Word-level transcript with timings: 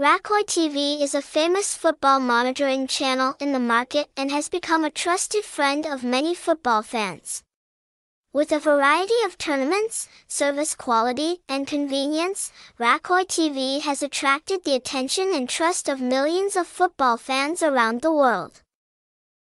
Rakhoi 0.00 0.44
TV 0.44 1.02
is 1.02 1.12
a 1.12 1.20
famous 1.20 1.76
football 1.76 2.20
monitoring 2.20 2.86
channel 2.86 3.34
in 3.40 3.52
the 3.52 3.58
market 3.58 4.08
and 4.16 4.30
has 4.30 4.48
become 4.48 4.84
a 4.84 4.90
trusted 4.90 5.42
friend 5.44 5.84
of 5.84 6.04
many 6.04 6.36
football 6.36 6.82
fans. 6.82 7.42
With 8.32 8.52
a 8.52 8.60
variety 8.60 9.20
of 9.26 9.36
tournaments, 9.38 10.08
service 10.28 10.76
quality, 10.76 11.40
and 11.48 11.66
convenience, 11.66 12.52
Rakhoi 12.78 13.24
TV 13.26 13.80
has 13.80 14.00
attracted 14.00 14.62
the 14.62 14.76
attention 14.76 15.32
and 15.34 15.48
trust 15.48 15.88
of 15.88 16.00
millions 16.00 16.54
of 16.54 16.68
football 16.68 17.16
fans 17.16 17.60
around 17.60 18.00
the 18.00 18.12
world. 18.12 18.62